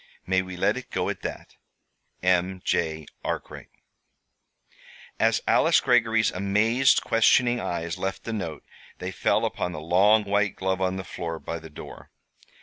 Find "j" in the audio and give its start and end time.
2.65-3.05